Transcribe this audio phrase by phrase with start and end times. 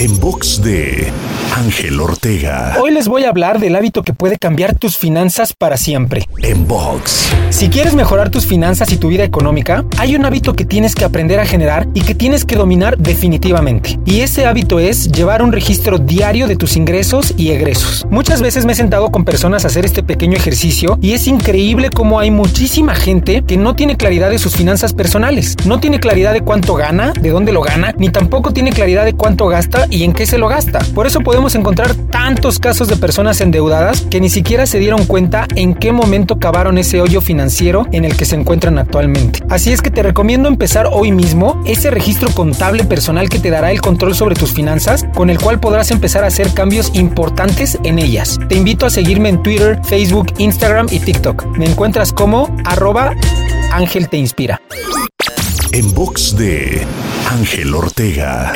[0.00, 1.12] En box de
[1.54, 2.78] Ángel Ortega.
[2.80, 6.26] Hoy les voy a hablar del hábito que puede cambiar tus finanzas para siempre.
[6.42, 7.28] En box.
[7.50, 11.04] Si quieres mejorar tus finanzas y tu vida económica, hay un hábito que tienes que
[11.04, 13.98] aprender a generar y que tienes que dominar definitivamente.
[14.06, 18.06] Y ese hábito es llevar un registro diario de tus ingresos y egresos.
[18.08, 21.90] Muchas veces me he sentado con personas a hacer este pequeño ejercicio y es increíble
[21.90, 25.56] cómo hay muchísima gente que no tiene claridad de sus finanzas personales.
[25.66, 29.12] No tiene claridad de cuánto gana, de dónde lo gana, ni tampoco tiene claridad de
[29.12, 30.80] cuánto gasta y en qué se lo gasta.
[30.94, 35.46] Por eso podemos encontrar tantos casos de personas endeudadas que ni siquiera se dieron cuenta
[35.56, 39.40] en qué momento cavaron ese hoyo financiero en el que se encuentran actualmente.
[39.48, 43.70] Así es que te recomiendo empezar hoy mismo ese registro contable personal que te dará
[43.70, 47.98] el control sobre tus finanzas, con el cual podrás empezar a hacer cambios importantes en
[47.98, 48.38] ellas.
[48.48, 51.46] Te invito a seguirme en Twitter, Facebook, Instagram y TikTok.
[51.56, 53.14] Me encuentras como arroba
[53.72, 54.60] Ángel Te Inspira.
[55.72, 56.84] En box de
[57.30, 58.52] Ángel Ortega.